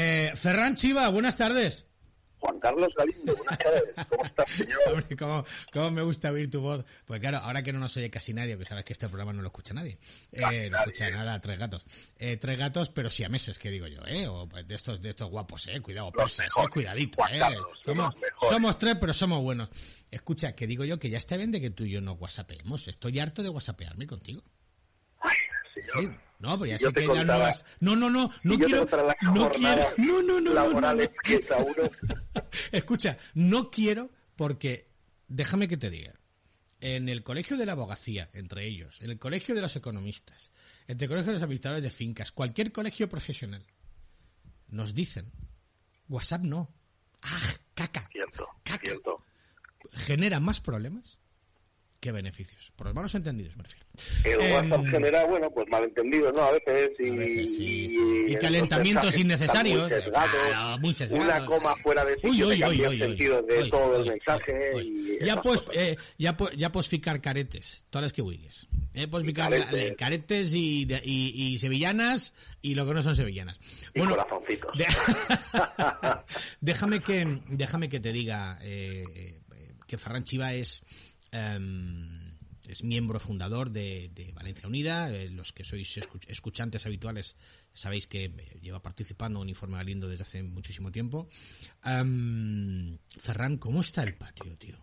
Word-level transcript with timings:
Eh, 0.00 0.30
Ferran 0.36 0.76
Chiva, 0.76 1.08
buenas 1.08 1.36
tardes. 1.36 1.84
Juan 2.38 2.60
Carlos 2.60 2.88
Galindo, 2.96 3.34
buenas 3.34 3.58
tardes. 3.58 3.82
¿Cómo 4.08 4.24
estás, 4.24 4.48
señor? 4.48 4.78
Hombre, 4.86 5.16
¿cómo, 5.16 5.44
cómo 5.72 5.90
me 5.90 6.02
gusta 6.02 6.30
oír 6.30 6.48
tu 6.48 6.60
voz. 6.60 6.84
Pues 7.04 7.18
claro, 7.18 7.38
ahora 7.38 7.64
que 7.64 7.72
no 7.72 7.80
nos 7.80 7.96
oye 7.96 8.08
casi 8.08 8.32
nadie, 8.32 8.56
que 8.56 8.64
sabes 8.64 8.84
que 8.84 8.92
este 8.92 9.08
programa 9.08 9.32
no 9.32 9.42
lo 9.42 9.48
escucha 9.48 9.74
nadie. 9.74 9.98
Eh, 10.30 10.70
no 10.70 10.78
escucha 10.78 11.10
nada, 11.10 11.40
tres 11.40 11.58
gatos. 11.58 11.84
Eh, 12.16 12.36
tres 12.36 12.56
gatos, 12.56 12.90
pero 12.90 13.10
sí 13.10 13.24
a 13.24 13.28
meses, 13.28 13.58
que 13.58 13.72
digo 13.72 13.88
yo, 13.88 14.00
¿eh? 14.06 14.28
O 14.28 14.46
de 14.46 14.72
estos, 14.72 15.02
de 15.02 15.10
estos 15.10 15.30
guapos, 15.30 15.66
¿eh? 15.66 15.80
Cuidado, 15.80 16.12
persas, 16.12 16.46
eh, 16.46 16.68
cuidadito, 16.70 17.16
Juan 17.16 17.34
¿eh? 17.34 17.38
Carlos, 17.40 17.66
somos, 18.48 18.78
tres, 18.78 18.98
pero 19.00 19.12
somos 19.12 19.42
buenos. 19.42 19.68
Escucha, 20.12 20.54
que 20.54 20.68
digo 20.68 20.84
yo 20.84 21.00
que 21.00 21.10
ya 21.10 21.18
está 21.18 21.36
bien 21.36 21.50
de 21.50 21.60
que 21.60 21.70
tú 21.70 21.82
y 21.82 21.90
yo 21.90 22.00
nos 22.00 22.20
whatsappeemos. 22.20 22.86
Estoy 22.86 23.18
harto 23.18 23.42
de 23.42 23.48
whatsappearme 23.48 24.06
contigo. 24.06 24.44
Sí. 25.94 26.08
No, 26.38 26.56
pero 26.58 26.70
ya 26.70 26.78
sé 26.78 26.92
que 26.92 27.06
ya 27.06 27.24
no. 27.24 27.38
No, 27.80 27.96
no, 27.96 28.10
no, 28.10 28.30
no 28.42 28.58
quiero... 28.58 28.86
No 29.34 29.50
quiero... 29.50 29.82
No, 29.96 30.22
no, 30.22 30.40
no, 30.40 30.80
no. 30.80 31.10
Escucha, 32.70 33.18
no 33.34 33.70
quiero 33.70 34.10
porque, 34.36 34.88
déjame 35.26 35.66
que 35.66 35.76
te 35.76 35.90
diga, 35.90 36.14
en 36.80 37.08
el 37.08 37.24
colegio 37.24 37.56
de 37.56 37.66
la 37.66 37.72
abogacía, 37.72 38.30
entre 38.32 38.66
ellos, 38.66 39.00
en 39.00 39.10
el 39.10 39.18
colegio 39.18 39.54
de 39.54 39.62
los 39.62 39.74
economistas, 39.74 40.52
entre 40.86 41.06
el 41.06 41.10
colegio 41.10 41.32
de 41.32 41.34
los 41.34 41.42
administradores 41.42 41.82
de 41.82 41.90
fincas, 41.90 42.30
cualquier 42.30 42.70
colegio 42.70 43.08
profesional, 43.08 43.66
nos 44.68 44.94
dicen, 44.94 45.32
WhatsApp 46.08 46.42
no. 46.42 46.72
¡Ah, 47.22 47.52
caca! 47.74 48.08
Cierto, 48.12 48.46
Caca. 48.62 48.80
cierto. 48.80 49.24
Genera 49.92 50.38
más 50.38 50.60
problemas 50.60 51.18
que 52.00 52.12
beneficios. 52.12 52.72
Por 52.76 52.86
los 52.86 52.94
malos 52.94 53.14
entendidos, 53.16 53.56
me 53.56 53.64
refiero. 53.64 53.86
El 54.24 54.52
WhatsApp 54.52 54.86
genera, 54.88 55.24
bueno, 55.26 55.50
pues 55.50 55.66
malentendidos, 55.68 56.32
¿no? 56.34 56.42
A 56.42 56.52
veces 56.52 56.90
y... 57.00 57.08
A 57.08 57.12
veces, 57.14 57.56
sí, 57.56 57.88
sí. 57.90 58.24
y 58.28 58.36
calentamientos 58.36 59.16
innecesarios. 59.18 59.80
Muy 59.80 59.90
sesgados, 60.00 60.30
Claro, 60.48 60.78
muy 60.78 60.94
sesgados. 60.94 61.24
Una 61.24 61.46
coma 61.46 61.76
fuera 61.82 62.04
de 62.04 62.14
sitio 62.14 62.30
Uy, 62.30 62.42
uy, 62.64 62.86
uy, 62.86 62.98
sentido 62.98 63.42
de 63.42 63.64
todo 63.68 64.00
el 64.02 64.08
mensaje 64.10 64.70
y. 64.82 65.24
Ya 65.24 65.42
pues, 65.42 65.64
eh, 65.72 65.96
ya 66.18 66.36
pues, 66.36 66.56
ya 66.56 66.70
pues 66.70 66.86
ficar 66.86 67.20
caretes, 67.20 67.84
todas 67.90 68.04
las 68.04 68.12
que 68.12 68.22
huigues. 68.22 68.68
Eh, 68.94 69.08
pues 69.08 69.24
ficar 69.26 69.50
caretes. 69.50 69.72
eh, 69.74 69.96
caretes 69.96 70.54
y, 70.54 70.84
de- 70.84 71.02
y, 71.04 71.54
y 71.54 71.58
sevillanas 71.58 72.34
y 72.62 72.74
lo 72.76 72.86
que 72.86 72.94
no 72.94 73.02
son 73.02 73.16
sevillanas. 73.16 73.58
Y 73.94 74.00
corazoncitos. 74.02 74.70
de- 74.78 74.86
déjame 76.60 77.00
que 77.02 77.40
déjame 77.48 77.88
que 77.88 78.00
te 78.00 78.12
diga 78.12 78.58
eh, 78.62 79.04
eh, 79.14 79.40
que 79.86 79.98
Ferran 79.98 80.24
Chiva 80.24 80.52
es 80.54 80.82
em, 81.32 82.36
es 82.66 82.84
miembro 82.84 83.18
fundador 83.18 83.70
de, 83.70 84.10
de 84.14 84.32
Valencia 84.32 84.68
Unida. 84.68 85.10
Eh, 85.10 85.30
los 85.30 85.52
que 85.52 85.64
sois 85.64 85.96
escu- 85.98 86.20
escuchantes 86.28 86.84
habituales 86.86 87.36
sabéis 87.72 88.06
que 88.06 88.24
eh, 88.26 88.58
lleva 88.60 88.82
participando 88.82 89.42
en 89.42 89.48
Informe 89.48 89.76
Galindo 89.78 90.08
desde 90.08 90.22
hace 90.24 90.42
muchísimo 90.42 90.92
tiempo. 90.92 91.28
Em, 91.84 92.98
Ferran, 93.18 93.56
¿cómo 93.58 93.80
está 93.80 94.02
el 94.02 94.14
patio, 94.14 94.56
tío? 94.58 94.76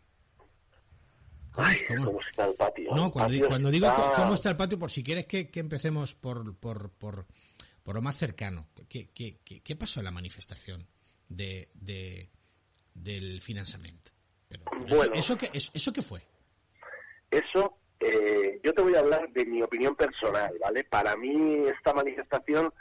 ¿Cómo- 1.52 1.68
Ay, 1.68 1.78
cómo- 1.88 2.06
cómo 2.06 2.22
está 2.22 2.46
el 2.48 2.56
patio. 2.56 2.96
no, 2.96 3.06
El 3.06 3.12
cuando, 3.12 3.34
patio 3.34 3.48
cuando 3.48 3.72
digo 3.72 3.88
está- 3.88 4.14
cómo 4.16 4.34
está 4.34 4.50
el 4.50 4.58
patio, 4.58 4.80
por 4.80 4.92
si 4.92 5.04
quieres 5.04 5.26
que, 5.26 5.50
que 5.50 5.60
empecemos 5.60 6.16
por, 6.16 6.56
por, 6.58 6.92
por, 6.92 7.28
por 7.84 7.96
lo 7.96 8.02
más 8.02 8.18
cercano. 8.18 8.68
¿Qué, 8.90 9.10
qué, 9.14 9.40
qué, 9.46 9.62
qué 9.62 9.76
pasó 9.76 10.00
en 10.02 10.06
la 10.06 10.12
manifestación 10.12 10.86
de, 11.30 11.70
de, 11.76 12.30
del 12.94 13.42
financiamiento? 13.42 14.12
Pero, 14.50 14.64
pero 14.70 14.86
Bueno. 14.98 15.14
eso, 15.14 15.34
eso, 15.34 15.38
qué, 15.38 15.50
eso, 15.54 15.72
eso 15.74 15.94
qué 15.94 16.02
fue? 16.02 16.28
Eso, 17.36 17.78
eh, 18.00 18.60
yo 18.64 18.74
te 18.74 18.82
voy 18.82 18.96
a 18.96 19.00
hablar 19.00 19.30
de 19.32 19.46
mi 19.46 19.62
opinión 19.62 19.96
personal, 19.96 20.56
¿vale? 20.62 20.84
Para 20.86 21.16
mí 21.18 21.68
esta 21.68 21.94
manifestación 21.94 22.74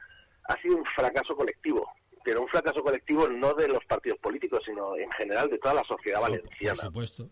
ha 0.44 0.60
sido 0.62 0.77
un 0.77 0.84
fracaso 0.84 1.34
colectivo, 1.34 1.88
pero 2.24 2.42
un 2.42 2.48
fracaso 2.48 2.82
colectivo 2.82 3.27
no 3.28 3.55
de 3.55 3.66
los 3.69 3.84
partidos 3.86 4.19
políticos, 4.20 4.60
sino 4.64 4.97
en 4.97 5.10
general 5.12 5.48
de 5.50 5.58
toda 5.58 5.75
la 5.75 5.84
sociedad 5.84 6.20
Por 6.20 6.30
valenciana. 6.30 6.82
supuesto. 6.82 7.28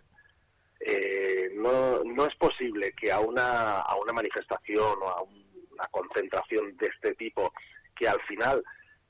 Eh, 0.80 1.50
no, 1.54 2.02
no 2.02 2.26
es 2.26 2.34
posible 2.36 2.92
que 3.00 3.12
a 3.12 3.20
una, 3.20 3.80
a 3.82 3.94
una 3.96 4.12
manifestación 4.12 4.98
o 5.00 5.08
a 5.08 5.22
un- 5.22 5.42
una 5.70 5.86
concentración 5.92 6.76
de 6.76 6.86
este 6.86 7.14
tipo, 7.14 7.52
que 7.96 8.08
al 8.08 8.20
final 8.22 8.62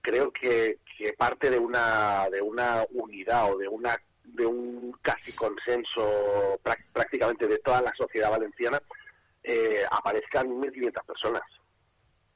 creo 0.02 0.30
que, 0.32 0.78
que 0.98 1.12
parte 1.14 1.48
de 1.50 1.58
una, 1.58 2.28
de 2.30 2.42
una 2.42 2.84
unidad 2.90 3.52
o 3.52 3.56
de 3.58 3.68
una 3.68 3.96
de 4.34 4.46
un 4.46 4.92
casi 5.02 5.32
consenso 5.32 6.58
prá- 6.62 6.78
prácticamente 6.92 7.46
de 7.46 7.58
toda 7.58 7.82
la 7.82 7.92
sociedad 7.96 8.30
valenciana, 8.30 8.80
eh, 9.42 9.82
aparezcan 9.90 10.48
1.500 10.48 11.04
personas. 11.06 11.42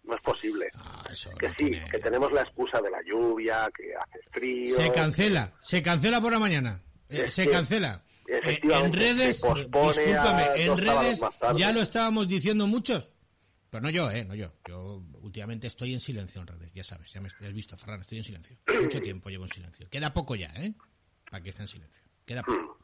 No 0.04 0.14
es 0.14 0.20
posible. 0.22 0.68
Ah, 0.74 1.04
Que 1.38 1.48
no 1.48 1.54
sí, 1.58 1.64
tiene- 1.70 1.90
que 1.90 1.98
tenemos 1.98 2.30
la 2.32 2.42
excusa 2.42 2.80
de 2.80 2.90
la 2.90 3.02
lluvia, 3.02 3.68
que 3.76 3.94
hace 3.94 4.20
frío. 4.30 4.76
Se 4.76 4.92
cancela, 4.92 5.52
se 5.62 5.82
cancela 5.82 6.20
por 6.20 6.32
la 6.32 6.38
mañana. 6.38 6.80
Eh, 7.08 7.30
se 7.30 7.44
que, 7.44 7.50
cancela. 7.50 8.04
Eh, 8.28 8.60
en 8.62 8.92
redes, 8.92 9.42
eh, 9.44 9.48
discúlpame, 9.54 10.64
en 10.64 10.78
redes 10.78 11.20
ya 11.56 11.72
lo 11.72 11.80
estábamos 11.80 12.28
diciendo 12.28 12.66
muchos. 12.66 13.12
Pero 13.70 13.82
no 13.82 13.90
yo, 13.90 14.10
¿eh? 14.10 14.24
No 14.24 14.34
yo. 14.34 14.52
Yo 14.68 15.02
últimamente 15.22 15.66
estoy 15.66 15.92
en 15.92 16.00
silencio 16.00 16.40
en 16.40 16.46
redes, 16.46 16.72
ya 16.72 16.84
sabes, 16.84 17.12
ya 17.12 17.20
me 17.20 17.26
has 17.28 17.52
visto, 17.52 17.76
Ferran, 17.76 18.00
estoy 18.00 18.18
en 18.18 18.24
silencio. 18.24 18.56
Mucho 18.80 19.00
tiempo 19.02 19.28
llevo 19.28 19.44
en 19.44 19.50
silencio. 19.52 19.88
Queda 19.90 20.12
poco 20.14 20.34
ya, 20.36 20.52
¿eh? 20.56 20.72
Para 21.30 21.42
que 21.42 21.50
esté 21.50 21.62
en 21.62 21.68
silencio. 21.68 22.02
Queda 22.24 22.42
poco. 22.42 22.78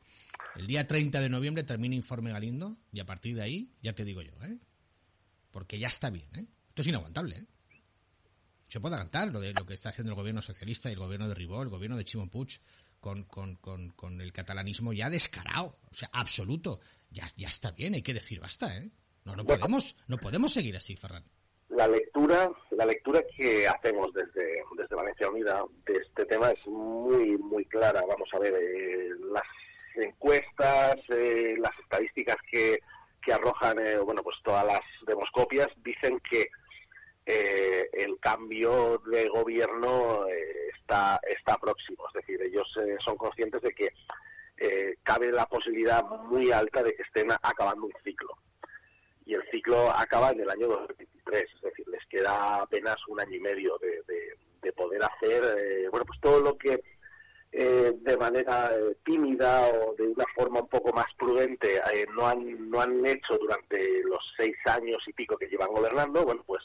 El 0.56 0.66
día 0.66 0.86
30 0.86 1.20
de 1.20 1.28
noviembre 1.28 1.64
termina 1.64 1.94
Informe 1.94 2.30
Galindo 2.30 2.76
y 2.92 3.00
a 3.00 3.06
partir 3.06 3.34
de 3.34 3.42
ahí, 3.42 3.72
ya 3.80 3.94
te 3.94 4.04
digo 4.04 4.22
yo, 4.22 4.32
¿eh? 4.42 4.58
Porque 5.50 5.78
ya 5.78 5.88
está 5.88 6.10
bien, 6.10 6.28
¿eh? 6.34 6.46
Esto 6.68 6.82
es 6.82 6.88
inaguantable, 6.88 7.36
¿eh? 7.36 7.46
se 8.72 8.80
puede 8.80 8.94
aguantar 8.94 9.28
lo 9.28 9.38
de 9.38 9.52
lo 9.52 9.66
que 9.66 9.74
está 9.74 9.90
haciendo 9.90 10.12
el 10.12 10.16
gobierno 10.16 10.40
socialista 10.40 10.88
y 10.88 10.94
el 10.94 10.98
gobierno 10.98 11.28
de 11.28 11.34
Ribó, 11.34 11.60
el 11.60 11.68
gobierno 11.68 11.94
de 11.94 12.06
Chimo 12.06 12.30
Puig 12.30 12.58
con, 13.00 13.24
con, 13.24 13.56
con, 13.56 13.90
con 13.90 14.18
el 14.18 14.32
catalanismo 14.32 14.94
ya 14.94 15.10
descarado, 15.10 15.78
o 15.90 15.94
sea, 15.94 16.08
absoluto. 16.10 16.80
Ya, 17.10 17.30
ya 17.36 17.48
está 17.48 17.72
bien, 17.72 17.92
hay 17.92 18.00
que 18.00 18.14
decir 18.14 18.40
basta, 18.40 18.74
¿eh? 18.78 18.90
No, 19.24 19.36
no 19.36 19.44
podemos, 19.44 19.94
no 20.06 20.16
podemos 20.16 20.54
seguir 20.54 20.74
así, 20.74 20.96
Ferran. 20.96 21.22
La 21.72 21.88
lectura 21.88 22.50
la 22.70 22.84
lectura 22.84 23.22
que 23.36 23.66
hacemos 23.66 24.12
desde, 24.12 24.62
desde 24.76 24.94
Valencia 24.96 25.28
Unida 25.30 25.64
de 25.86 25.94
este 25.94 26.26
tema 26.26 26.50
es 26.50 26.66
muy 26.66 27.36
muy 27.38 27.64
clara. 27.66 28.02
Vamos 28.06 28.28
a 28.32 28.38
ver 28.38 28.54
eh, 28.54 29.08
las 29.30 29.42
encuestas 29.96 30.96
eh, 31.08 31.54
las 31.58 31.72
estadísticas 31.80 32.36
que, 32.50 32.78
que 33.22 33.32
arrojan 33.32 33.78
eh, 33.78 33.98
bueno 33.98 34.22
pues 34.22 34.36
todas 34.42 34.64
las 34.64 34.80
demoscopias 35.06 35.68
dicen 35.82 36.20
que 36.30 36.48
eh, 37.24 37.88
el 37.92 38.18
cambio 38.20 38.98
de 39.06 39.28
gobierno 39.28 40.26
eh, 40.28 40.70
está 40.78 41.20
está 41.26 41.56
próximo. 41.56 42.04
Es 42.08 42.14
decir 42.14 42.42
ellos 42.42 42.68
eh, 42.84 42.96
son 43.04 43.16
conscientes 43.16 43.62
de 43.62 43.72
que 43.72 43.88
eh, 44.58 44.96
cabe 45.02 45.32
la 45.32 45.46
posibilidad 45.46 46.04
muy 46.04 46.52
alta 46.52 46.82
de 46.82 46.94
que 46.94 47.02
estén 47.02 47.30
acabando 47.32 47.86
un 47.86 47.92
ciclo. 48.04 48.36
Y 49.24 49.34
el 49.34 49.42
ciclo 49.50 49.90
acaba 49.90 50.30
en 50.30 50.40
el 50.40 50.50
año 50.50 50.68
2023, 51.32 51.44
es 51.54 51.60
decir, 51.62 51.88
les 51.88 52.06
queda 52.06 52.56
apenas 52.62 52.96
un 53.08 53.20
año 53.20 53.36
y 53.36 53.40
medio 53.40 53.78
de, 53.78 54.02
de- 54.06 54.36
de 54.62 54.72
poder 54.74 55.02
hacer, 55.02 55.42
eh, 55.58 55.88
bueno, 55.90 56.06
pues 56.06 56.20
todo 56.20 56.40
lo 56.40 56.56
que 56.56 56.80
eh, 57.50 57.92
de 57.96 58.16
manera 58.16 58.70
eh, 58.72 58.96
tímida 59.04 59.66
o 59.66 59.92
de 59.96 60.04
una 60.04 60.24
forma 60.36 60.60
un 60.60 60.68
poco 60.68 60.92
más 60.92 61.06
prudente 61.18 61.78
eh, 61.92 62.06
no 62.14 62.28
han 62.28 62.70
no 62.70 62.80
han 62.80 63.04
hecho 63.04 63.36
durante 63.40 64.02
los 64.04 64.20
seis 64.38 64.54
años 64.66 64.98
y 65.08 65.12
pico 65.14 65.36
que 65.36 65.48
llevan 65.48 65.72
gobernando, 65.72 66.24
bueno, 66.24 66.44
pues 66.46 66.62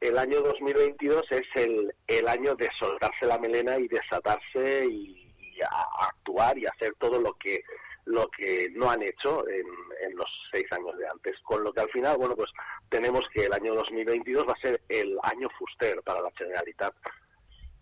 el 0.00 0.18
año 0.18 0.42
2022 0.42 1.22
es 1.30 1.42
el, 1.54 1.94
el 2.06 2.28
año 2.28 2.54
de 2.54 2.68
soltarse 2.78 3.24
la 3.24 3.38
melena 3.38 3.78
y 3.78 3.88
desatarse 3.88 4.84
y, 4.90 5.32
y 5.38 5.62
a 5.62 6.06
actuar 6.08 6.58
y 6.58 6.66
hacer 6.66 6.92
todo 6.98 7.18
lo 7.18 7.32
que 7.38 7.62
lo 8.04 8.28
que 8.36 8.68
no 8.74 8.90
han 8.90 9.00
hecho 9.02 9.48
en, 9.48 9.64
en 10.02 10.16
los 10.16 10.26
seis 10.52 10.66
años 10.72 10.98
de 10.98 11.06
antes. 11.08 11.36
Con 11.44 11.62
lo 11.62 11.72
que 11.72 11.80
al 11.82 11.90
final, 11.90 12.16
bueno, 12.18 12.34
pues 12.34 12.50
tenemos 12.92 13.24
que 13.32 13.46
el 13.46 13.52
año 13.54 13.74
2022 13.74 14.46
va 14.46 14.52
a 14.52 14.60
ser 14.60 14.82
el 14.88 15.18
año 15.22 15.48
fuster 15.58 16.02
para 16.02 16.20
la 16.20 16.30
Generalitat. 16.36 16.94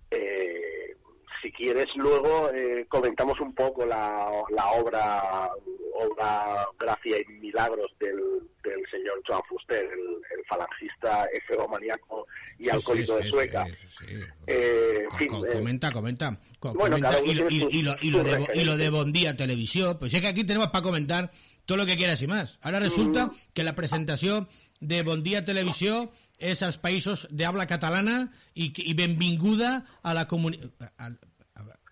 Eh, 0.08 0.96
si 1.42 1.50
quieres, 1.50 1.88
luego 1.96 2.50
eh, 2.50 2.86
comentamos 2.88 3.40
un 3.40 3.52
poco 3.52 3.84
la, 3.84 4.30
la 4.50 4.66
obra, 4.70 5.50
obra 5.94 6.68
Gracia 6.78 7.18
y 7.18 7.32
Milagros 7.40 7.92
del, 7.98 8.49
señor 8.90 9.22
Joan 9.26 9.40
Fuster, 9.48 9.84
el, 9.84 9.90
el 10.38 10.44
falangista 10.48 11.26
efegomaníaco 11.32 12.26
y 12.58 12.64
Sí, 12.64 12.70
alcohólico 12.70 13.16
sí, 13.18 13.24
de 13.24 13.30
Sueca. 13.30 13.66
sí. 13.66 14.04
Eh, 14.46 15.04
en 15.10 15.18
fin, 15.18 15.28
eh, 15.34 15.52
comenta, 15.52 15.90
comenta. 15.92 16.38
Comenta. 16.58 17.20
y, 17.24 17.34
lo, 18.64 18.76
de. 18.76 18.90
Bondía 18.90 19.36
Televisión, 19.36 19.96
pues 19.98 20.12
es 20.14 20.20
que 20.20 20.28
aquí 20.28 20.44
tenemos 20.44 20.68
para 20.68 20.82
comentar 20.82 21.30
todo 21.64 21.78
lo 21.78 21.86
que 21.86 21.96
quieras 21.96 22.20
y 22.22 22.26
más. 22.26 22.58
Ahora 22.62 22.80
resulta 22.80 23.26
Mm. 23.28 23.32
que 23.54 23.62
la 23.64 23.74
presentación 23.74 24.48
de 24.80 25.02
Bondía 25.02 25.44
Televisión 25.44 26.10
es 26.38 26.62
als 26.62 26.78
països 26.80 27.28
de 27.30 27.44
habla 27.46 27.66
catalana 27.66 28.32
y, 28.54 28.72
y 28.76 28.94
benvinguda 28.94 29.84
a 30.02 30.14
la 30.14 30.26
comunidad... 30.26 30.70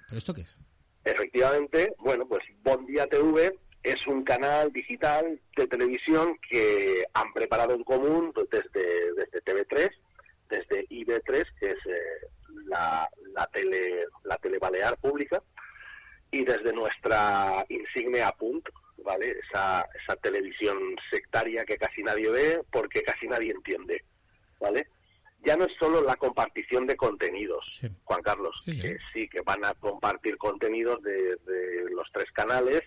¿Pero 0.08 0.18
esto 0.18 0.32
qué 0.34 0.40
es? 0.40 0.58
Efectivamente, 1.04 1.94
bueno, 1.98 2.26
pues 2.26 2.42
Bon 2.62 2.84
Día 2.86 3.06
TV 3.06 3.54
es 3.82 4.06
un 4.06 4.24
canal 4.24 4.72
digital 4.72 5.40
de 5.56 5.66
televisión 5.66 6.38
que 6.50 7.04
han 7.14 7.32
preparado 7.32 7.74
en 7.74 7.84
común 7.84 8.32
desde, 8.50 9.14
desde 9.14 9.42
TV3, 9.42 9.90
desde 10.48 10.88
IB3, 10.88 11.46
que 11.60 11.66
es 11.70 11.86
eh, 11.86 12.28
la, 12.66 13.08
la 13.34 13.46
tele, 13.46 14.06
la 14.24 14.36
tele 14.38 14.58
balear 14.58 14.96
pública 14.98 15.42
y 16.30 16.44
desde 16.44 16.72
nuestra 16.72 17.64
insigne 17.68 18.22
Apunt, 18.22 18.68
¿vale? 19.04 19.36
Esa, 19.44 19.88
esa 20.02 20.16
televisión 20.16 20.78
sectaria 21.10 21.64
que 21.64 21.78
casi 21.78 22.02
nadie 22.02 22.28
ve 22.28 22.62
porque 22.70 23.02
casi 23.02 23.26
nadie 23.26 23.52
entiende, 23.52 24.04
¿vale? 24.60 24.88
Ya 25.44 25.56
no 25.56 25.64
es 25.64 25.72
solo 25.78 26.02
la 26.02 26.16
compartición 26.16 26.86
de 26.86 26.96
contenidos, 26.96 27.64
Juan 28.04 28.22
Carlos, 28.22 28.60
que 28.64 28.98
sí 29.12 29.28
que 29.28 29.40
van 29.42 29.64
a 29.64 29.72
compartir 29.74 30.36
contenidos 30.36 31.00
de, 31.02 31.36
de 31.36 31.90
los 31.92 32.10
tres 32.12 32.30
canales, 32.32 32.82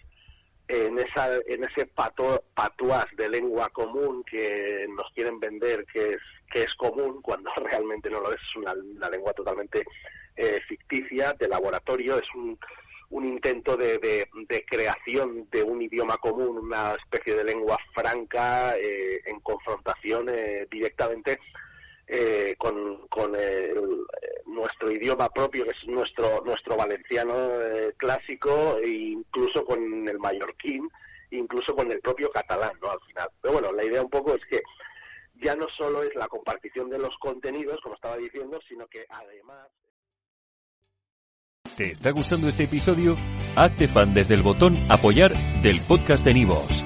en, 0.71 0.97
esa, 0.99 1.35
en 1.47 1.63
ese 1.65 1.85
pato, 1.85 2.45
patuas 2.55 3.05
de 3.17 3.29
lengua 3.29 3.69
común 3.69 4.23
que 4.23 4.85
nos 4.95 5.11
quieren 5.13 5.39
vender 5.39 5.85
que 5.91 6.11
es, 6.11 6.17
que 6.49 6.63
es 6.63 6.73
común 6.75 7.21
cuando 7.21 7.51
realmente 7.69 8.09
no 8.09 8.21
lo 8.21 8.31
es, 8.31 8.39
es 8.39 8.55
una, 8.55 9.09
lengua 9.09 9.33
totalmente 9.33 9.83
eh, 10.35 10.59
ficticia, 10.67 11.33
de 11.33 11.49
laboratorio, 11.49 12.17
es 12.17 12.35
un, 12.35 12.57
un 13.09 13.25
intento 13.25 13.75
de, 13.75 13.97
de, 13.99 14.65
creación 14.65 15.49
de 15.51 15.61
un 15.61 15.81
idioma 15.81 16.15
común, 16.17 16.57
una 16.57 16.95
especie 16.95 17.35
de 17.35 17.43
lengua 17.43 17.77
franca 17.93 18.77
eh, 18.77 19.21
en 19.25 19.41
confrontación 19.41 20.29
eh, 20.29 20.67
directamente 20.71 21.37
eh, 22.07 22.55
con, 22.57 23.07
con 23.09 23.35
nuestro 24.51 24.91
idioma 24.91 25.29
propio, 25.29 25.63
que 25.63 25.71
es 25.71 25.87
nuestro, 25.87 26.41
nuestro 26.45 26.75
valenciano 26.75 27.33
clásico, 27.97 28.77
e 28.83 28.89
incluso 28.89 29.63
con 29.65 30.07
el 30.07 30.19
mallorquín, 30.19 30.89
incluso 31.31 31.75
con 31.75 31.91
el 31.91 31.99
propio 32.01 32.29
catalán, 32.29 32.73
¿no? 32.81 32.91
Al 32.91 32.99
final. 33.07 33.29
Pero 33.41 33.53
bueno, 33.53 33.71
la 33.71 33.83
idea 33.83 34.01
un 34.01 34.09
poco 34.09 34.35
es 34.35 34.41
que 34.49 34.61
ya 35.43 35.55
no 35.55 35.67
solo 35.77 36.03
es 36.03 36.13
la 36.15 36.27
compartición 36.27 36.89
de 36.89 36.99
los 36.99 37.17
contenidos, 37.19 37.79
como 37.81 37.95
estaba 37.95 38.17
diciendo, 38.17 38.59
sino 38.67 38.87
que 38.87 39.05
además... 39.09 39.67
¿Te 41.77 41.91
está 41.91 42.11
gustando 42.11 42.47
este 42.49 42.65
episodio? 42.65 43.15
Hazte 43.55 43.87
fan 43.87 44.13
desde 44.13 44.35
el 44.35 44.41
botón 44.41 44.77
Apoyar 44.89 45.33
del 45.61 45.79
podcast 45.81 46.25
de 46.25 46.33
Nivos. 46.33 46.85